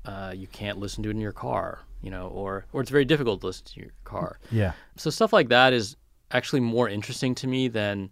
[0.04, 3.04] uh, you can't listen to it in your car, you know, or or it's very
[3.04, 4.38] difficult to listen to your car.
[4.50, 4.72] Yeah.
[4.96, 5.96] So stuff like that is
[6.30, 8.10] actually more interesting to me than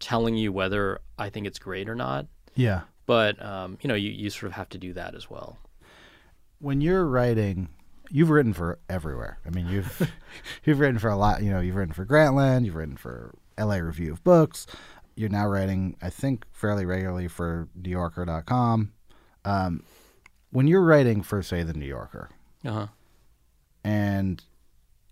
[0.00, 2.26] telling you whether I think it's great or not.
[2.54, 2.80] Yeah.
[3.06, 5.58] But um, you know, you, you sort of have to do that as well.
[6.60, 7.68] when you're writing
[8.10, 9.38] you've written for everywhere.
[9.46, 10.10] I mean you've
[10.64, 13.74] you've written for a lot you know you've written for grantland you've written for la
[13.76, 14.66] review of books.
[15.16, 18.92] You're now writing i think fairly regularly for newyorker.com
[19.44, 19.82] um,
[20.50, 22.30] when you're writing for say the new yorker
[22.64, 22.86] Uh huh.
[23.84, 24.42] and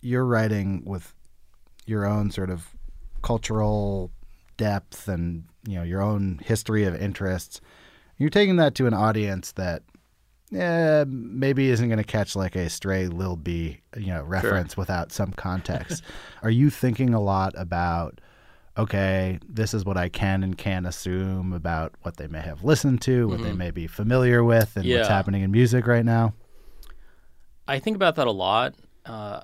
[0.03, 1.13] you're writing with
[1.87, 2.75] your own sort of
[3.23, 4.13] cultural
[4.57, 7.61] depth and you know your own history of interests
[8.19, 9.83] you're taking that to an audience that
[10.55, 15.13] eh, maybe isn't going to catch like a stray lil b you know reference without
[15.13, 16.03] some context.
[16.43, 18.21] Are you thinking a lot about
[18.79, 23.01] okay this is what i can and can't assume about what they may have listened
[23.01, 26.35] to what they may be familiar with and what's happening in music right now?
[27.69, 29.41] I think about that a lot, uh,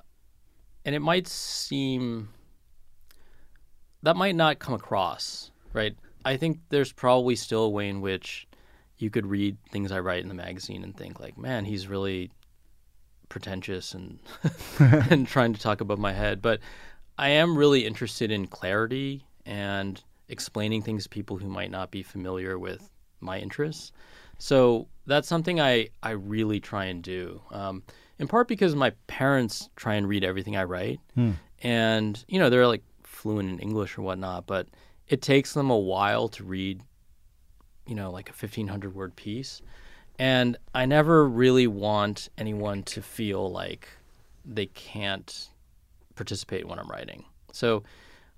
[0.85, 2.29] and it might seem
[4.03, 5.95] that might not come across right.
[6.25, 8.47] I think there's probably still a way in which
[8.97, 12.31] you could read things I write in the magazine and think like, man, he's really
[13.29, 14.19] pretentious and
[14.79, 16.41] and trying to talk above my head.
[16.41, 16.59] But
[17.17, 22.03] I am really interested in clarity and explaining things to people who might not be
[22.03, 23.91] familiar with my interests.
[24.39, 27.41] So that's something I, I really try and do.
[27.51, 27.83] Um,
[28.19, 30.99] in part because my parents try and read everything I write.
[31.61, 34.67] And, you know, they're like fluent in English or whatnot, but
[35.07, 36.81] it takes them a while to read,
[37.85, 39.61] you know, like a 1500 word piece.
[40.19, 43.87] And I never really want anyone to feel like
[44.45, 45.49] they can't
[46.15, 47.25] participate when I'm writing.
[47.51, 47.83] So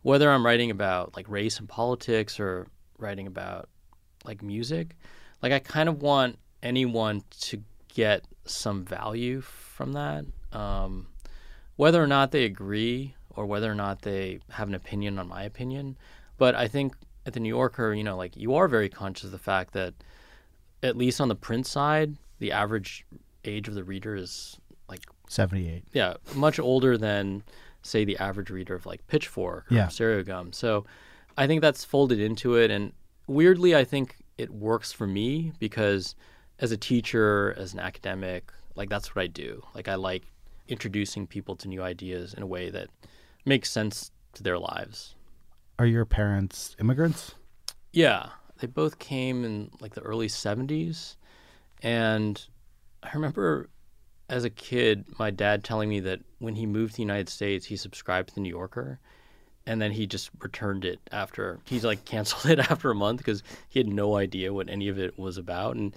[0.01, 3.69] whether I'm writing about like race and politics or writing about
[4.23, 4.95] like music,
[5.41, 7.61] like I kind of want anyone to
[7.93, 10.25] get some value from that.
[10.51, 11.07] Um,
[11.75, 15.43] whether or not they agree or whether or not they have an opinion on my
[15.43, 15.97] opinion.
[16.37, 19.31] But I think at the New Yorker, you know, like you are very conscious of
[19.31, 19.93] the fact that
[20.83, 23.05] at least on the print side, the average
[23.43, 24.57] age of the reader is
[24.87, 25.83] like 78.
[25.93, 27.43] yeah, much older than
[27.81, 29.87] say the average reader of like Pitchfork or Yeah.
[29.87, 30.53] Stereogum.
[30.53, 30.85] So
[31.37, 32.93] I think that's folded into it and
[33.27, 36.15] weirdly I think it works for me because
[36.59, 39.63] as a teacher, as an academic, like that's what I do.
[39.73, 40.23] Like I like
[40.67, 42.89] introducing people to new ideas in a way that
[43.45, 45.15] makes sense to their lives.
[45.77, 47.35] Are your parents immigrants?
[47.91, 51.15] Yeah, they both came in like the early 70s.
[51.81, 52.41] And
[53.03, 53.69] I remember
[54.29, 57.65] as a kid, my dad telling me that when he moved to the United States,
[57.65, 58.99] he subscribed to the New Yorker.
[59.67, 63.43] And then he just returned it after he's like canceled it after a month because
[63.67, 65.75] he had no idea what any of it was about.
[65.75, 65.95] And,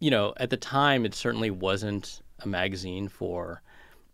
[0.00, 3.62] you know, at the time, it certainly wasn't a magazine for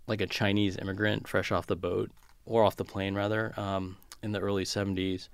[0.06, 2.10] like a Chinese immigrant fresh off the boat
[2.44, 5.28] or off the plane, rather, um, in the early 70s.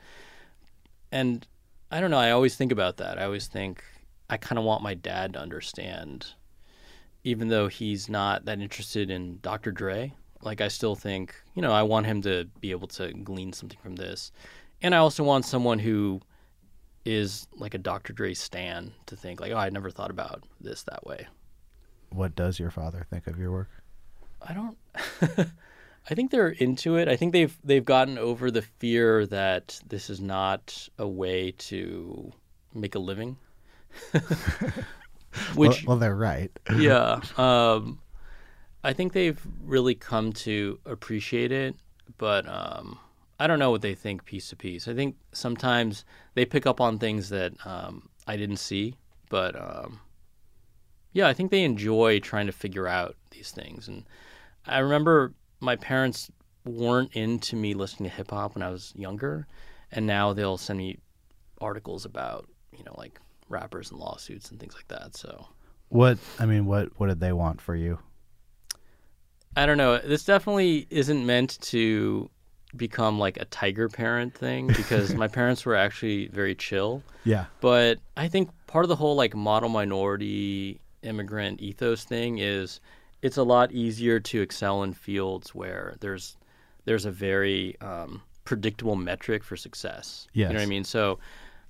[1.13, 1.47] And
[1.91, 2.19] I don't know.
[2.19, 3.19] I always think about that.
[3.19, 3.83] I always think
[4.29, 6.27] I kind of want my dad to understand,
[7.25, 9.71] even though he's not that interested in Dr.
[9.71, 10.13] Dre.
[10.43, 13.79] Like, I still think, you know, I want him to be able to glean something
[13.83, 14.33] from this.
[14.83, 16.21] And I also want someone who
[17.05, 18.13] is like a Dr.
[18.13, 21.27] Dre stan to think, like, oh, I never thought about this that way.
[22.11, 23.71] What does your father think of your work?
[24.43, 24.77] I don't.
[26.09, 27.09] I think they're into it.
[27.09, 32.33] I think they've they've gotten over the fear that this is not a way to
[32.75, 33.37] make a living.
[35.55, 36.51] Which well, well, they're right.
[36.77, 37.99] yeah, um,
[38.85, 41.75] I think they've really come to appreciate it,
[42.19, 42.99] but um,
[43.39, 44.89] I don't know what they think piece to piece.
[44.89, 48.95] I think sometimes they pick up on things that um, I didn't see,
[49.29, 50.01] but um,
[51.13, 53.89] yeah, I think they enjoy trying to figure out these things.
[53.89, 54.05] And
[54.67, 56.31] I remember my parents
[56.65, 59.47] weren't into me listening to hip hop when I was younger,
[59.93, 60.99] and now they'll send me
[61.61, 65.17] articles about you know like rappers and lawsuits and things like that.
[65.17, 65.49] So.
[65.89, 67.99] What I mean, what what did they want for you?
[69.57, 69.99] I don't know.
[69.99, 72.29] This definitely isn't meant to
[72.77, 77.03] become like a tiger parent thing because my parents were actually very chill.
[77.25, 77.47] Yeah.
[77.61, 82.81] But I think part of the whole like model minority immigrant ethos thing is
[83.27, 86.37] it's a lot easier to excel in fields where there's
[86.85, 90.29] there's a very um, predictable metric for success.
[90.49, 90.85] You know what I mean?
[90.85, 91.19] So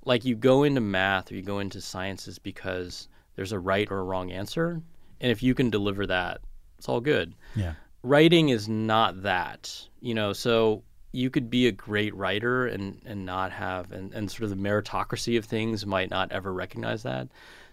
[0.04, 3.98] like you go into math or you go into sciences because there's a right or
[3.98, 4.80] a wrong answer.
[5.20, 6.40] And if you can deliver that,
[6.78, 7.72] it's all good Yeah.
[8.02, 13.24] writing is not that you know so you could be a great writer and and
[13.24, 17.28] not have and, and sort of the meritocracy of things might not ever recognize that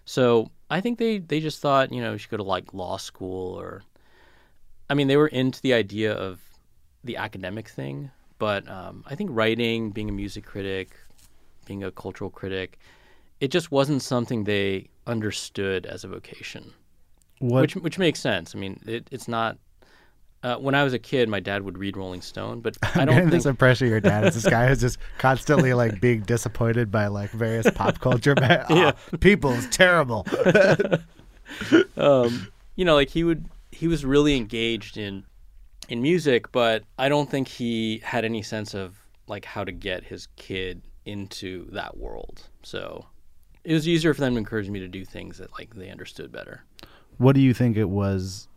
[0.06, 2.97] so i think they they just thought you know you should go to like law
[2.97, 3.83] school or
[4.89, 6.39] i mean they were into the idea of
[7.03, 8.09] the academic thing
[8.39, 10.88] but um, i think writing being a music critic
[11.65, 12.77] being a cultural critic
[13.39, 16.73] it just wasn't something they understood as a vocation
[17.39, 18.55] What which which makes sense.
[18.55, 19.57] I mean, it, it's not.
[20.43, 23.15] Uh, when I was a kid, my dad would read Rolling Stone, but I don't
[23.15, 23.32] getting think.
[23.32, 27.08] this impression of your dad is this guy who's just constantly like being disappointed by
[27.08, 28.36] like various pop culture.
[28.39, 28.91] Ma- Yeah.
[28.95, 30.27] "Ah, people is terrible.
[31.97, 33.45] um, you know, like he would.
[33.71, 35.23] He was really engaged in
[35.89, 38.95] in music, but I don't think he had any sense of
[39.27, 42.43] like how to get his kid into that world.
[42.63, 43.06] So
[43.63, 46.32] it was easier for them to encourage me to do things that like they understood
[46.32, 46.63] better.
[47.17, 48.47] What do you think it was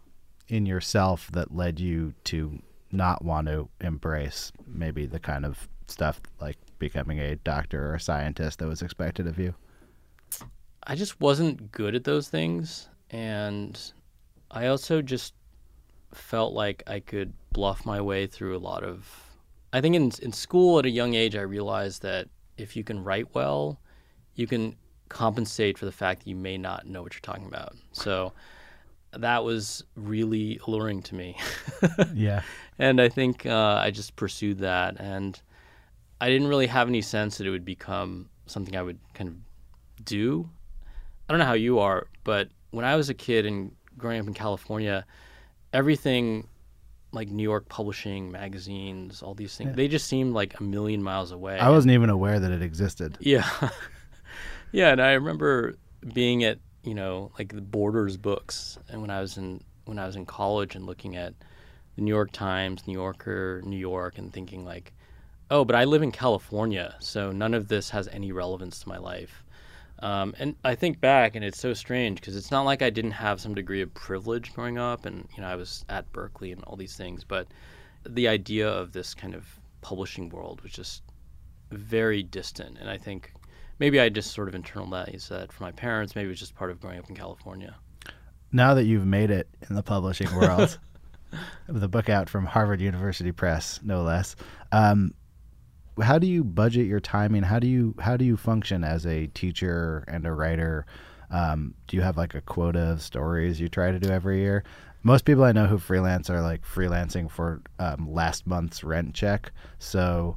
[0.48, 2.60] in yourself that led you to
[2.92, 8.00] not want to embrace maybe the kind of stuff like becoming a doctor or a
[8.00, 9.54] scientist that was expected of you?
[10.86, 13.80] I just wasn't good at those things, and
[14.50, 15.34] I also just
[16.14, 19.08] felt like I could bluff my way through a lot of.
[19.72, 23.02] I think in in school at a young age, I realized that if you can
[23.02, 23.80] write well,
[24.34, 24.76] you can
[25.08, 27.76] compensate for the fact that you may not know what you're talking about.
[27.92, 28.32] So
[29.20, 31.36] that was really alluring to me.
[32.14, 32.42] Yeah.
[32.78, 35.40] and I think uh, I just pursued that, and
[36.20, 40.04] I didn't really have any sense that it would become something I would kind of
[40.04, 40.48] do.
[41.28, 44.26] I don't know how you are, but when I was a kid and growing up
[44.26, 45.04] in California,
[45.72, 46.48] everything
[47.12, 51.32] like New York publishing, magazines, all these things, they just seemed like a million miles
[51.32, 51.58] away.
[51.58, 53.16] I wasn't even aware that it existed.
[53.20, 53.48] Yeah.
[54.72, 55.74] yeah, and I remember
[56.14, 60.06] being at, you know, like the Borders books and when I was in when I
[60.06, 61.34] was in college and looking at
[61.96, 64.92] the New York Times, New Yorker, New York and thinking like,
[65.50, 68.98] "Oh, but I live in California, so none of this has any relevance to my
[68.98, 69.44] life."
[70.00, 73.12] Um, and I think back, and it's so strange because it's not like I didn't
[73.12, 76.62] have some degree of privilege growing up, and you know I was at Berkeley and
[76.64, 77.48] all these things, but
[78.04, 79.44] the idea of this kind of
[79.80, 81.02] publishing world was just
[81.70, 82.78] very distant.
[82.78, 83.32] And I think
[83.78, 86.14] maybe I just sort of internalized that from my parents.
[86.14, 87.74] Maybe it was just part of growing up in California.
[88.52, 90.78] Now that you've made it in the publishing world,
[91.66, 94.36] with the book out from Harvard University Press, no less.
[94.72, 95.12] Um,
[96.02, 97.42] how do you budget your timing?
[97.42, 100.86] How do you how do you function as a teacher and a writer?
[101.30, 104.64] Um, do you have like a quota of stories you try to do every year?
[105.02, 109.52] Most people I know who freelance are like freelancing for um, last month's rent check.
[109.78, 110.36] So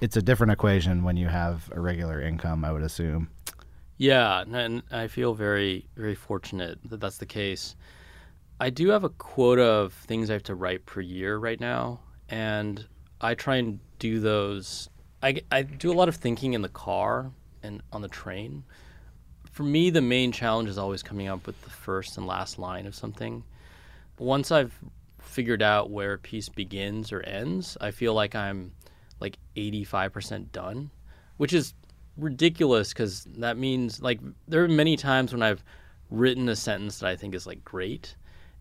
[0.00, 3.28] it's a different equation when you have a regular income, I would assume.
[3.96, 7.76] Yeah, and I feel very very fortunate that that's the case.
[8.60, 12.00] I do have a quota of things I have to write per year right now,
[12.28, 12.86] and
[13.20, 14.88] I try and do those.
[15.22, 17.30] I, I do a lot of thinking in the car
[17.62, 18.64] and on the train.
[19.50, 22.86] For me, the main challenge is always coming up with the first and last line
[22.86, 23.44] of something.
[24.18, 24.76] Once I've
[25.20, 28.72] figured out where a piece begins or ends, I feel like I'm
[29.22, 30.90] like 85% done,
[31.38, 31.72] which is
[32.18, 35.64] ridiculous because that means like there are many times when I've
[36.10, 38.16] written a sentence that I think is like great,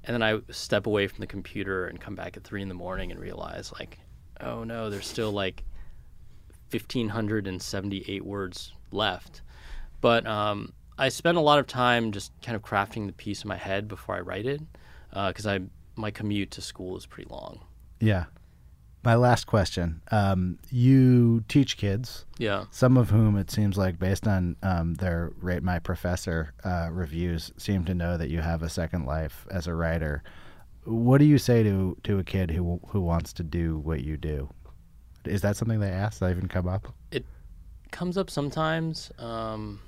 [0.05, 2.74] and then I step away from the computer and come back at three in the
[2.74, 3.99] morning and realize like
[4.39, 5.64] oh no, there's still like
[6.72, 9.41] 1,578 words left.
[9.99, 13.47] But um, I spend a lot of time just kind of crafting the piece in
[13.47, 14.62] my head before I write it
[15.09, 15.59] because uh, I
[15.95, 17.59] my commute to school is pretty long.
[17.99, 18.26] Yeah.
[19.04, 20.02] My last question.
[20.12, 22.26] Um, you teach kids.
[22.38, 22.66] Yeah.
[22.70, 27.52] Some of whom it seems like, based on um, their Rate My Professor uh, reviews,
[27.58, 30.22] seem to know that you have a second life as a writer
[30.84, 34.18] what do you say to to a kid who who wants to do what you
[34.18, 34.49] do?
[35.26, 36.20] Is that something they ask?
[36.20, 36.93] That even come up?
[37.12, 37.26] It
[37.91, 39.12] comes up sometimes.
[39.20, 39.80] Um,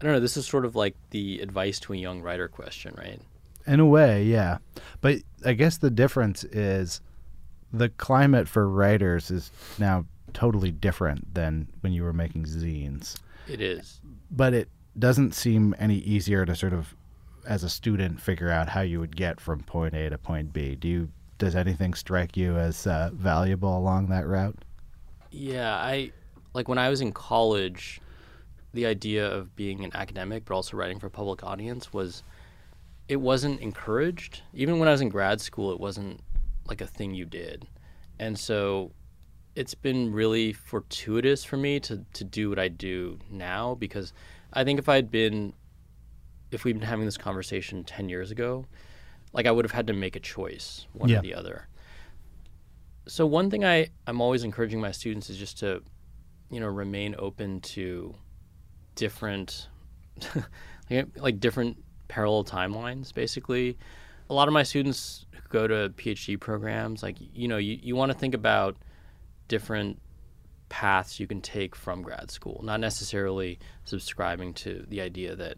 [0.00, 0.20] I don't know.
[0.20, 3.20] This is sort of like the advice to a young writer question, right?
[3.66, 4.58] In a way, yeah.
[5.00, 7.00] But I guess the difference is
[7.76, 13.16] the climate for writers is now totally different than when you were making zines.
[13.48, 14.00] It is.
[14.30, 14.68] But it
[14.98, 16.94] doesn't seem any easier to sort of
[17.46, 20.74] as a student figure out how you would get from point A to point B.
[20.74, 21.08] Do you
[21.38, 24.56] does anything strike you as uh, valuable along that route?
[25.30, 26.12] Yeah, I
[26.54, 28.00] like when I was in college,
[28.72, 32.22] the idea of being an academic but also writing for a public audience was
[33.08, 34.42] it wasn't encouraged.
[34.54, 36.20] Even when I was in grad school, it wasn't
[36.68, 37.66] like a thing you did.
[38.18, 38.92] And so
[39.54, 44.12] it's been really fortuitous for me to to do what I do now because
[44.52, 45.54] I think if I'd been
[46.50, 48.64] if we'd been having this conversation 10 years ago,
[49.32, 51.18] like I would have had to make a choice, one yeah.
[51.18, 51.68] or the other.
[53.08, 55.82] So one thing I, I'm always encouraging my students is just to,
[56.50, 58.14] you know, remain open to
[58.94, 59.68] different,
[60.90, 61.76] like, like different
[62.08, 63.76] parallel timelines, basically.
[64.30, 68.12] A lot of my students go to PhD programs, like, you know, you, you want
[68.12, 68.76] to think about
[69.48, 70.00] different
[70.68, 75.56] paths you can take from grad school, not necessarily subscribing to the idea that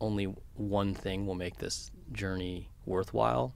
[0.00, 0.24] only
[0.54, 3.54] one thing will make this journey worthwhile.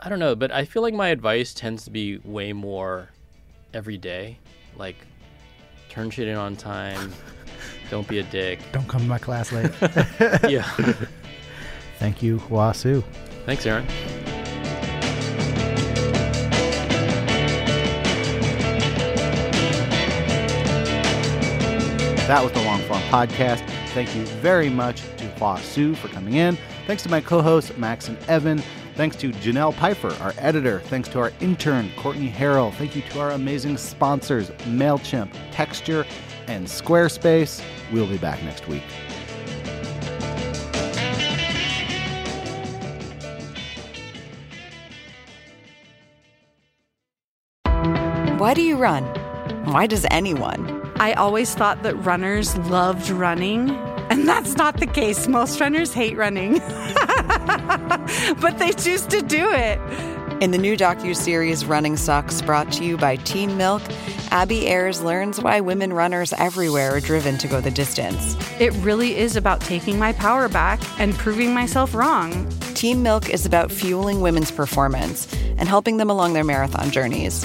[0.00, 3.10] I don't know, but I feel like my advice tends to be way more
[3.74, 4.38] every day.
[4.76, 4.96] Like,
[5.88, 7.12] turn shit in on time.
[7.90, 8.60] don't be a dick.
[8.72, 9.72] Don't come to my class late.
[10.48, 10.62] yeah.
[11.98, 13.02] Thank you, Hua Hsu.
[13.44, 13.86] Thanks, Aaron.
[22.28, 23.66] That was the Long Form Podcast.
[23.94, 26.58] Thank you very much to Hua Hsu for coming in.
[26.86, 28.62] Thanks to my co hosts, Max and Evan.
[28.96, 30.80] Thanks to Janelle Pfeiffer, our editor.
[30.80, 32.70] Thanks to our intern, Courtney Harrell.
[32.74, 36.04] Thank you to our amazing sponsors, MailChimp, Texture,
[36.48, 37.64] and Squarespace.
[37.90, 38.82] We'll be back next week.
[48.38, 49.04] Why do you run?
[49.64, 50.87] Why does anyone?
[51.00, 53.70] I always thought that runners loved running
[54.10, 55.28] and that's not the case.
[55.28, 56.58] Most runners hate running,
[58.40, 59.78] but they choose to do it.
[60.42, 63.82] In the new docu-series Running Sucks, brought to you by Team Milk,
[64.30, 68.36] Abby Ayers learns why women runners everywhere are driven to go the distance.
[68.60, 72.48] It really is about taking my power back and proving myself wrong.
[72.74, 77.44] Team Milk is about fueling women's performance and helping them along their marathon journeys.